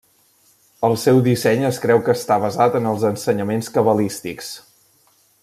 El 0.87 0.95
seu 1.01 1.19
disseny 1.27 1.65
es 1.69 1.79
creu 1.83 2.01
que 2.07 2.15
està 2.21 2.39
basat 2.47 2.79
en 2.81 2.89
els 2.93 3.05
ensenyaments 3.11 3.71
cabalístics. 3.77 4.51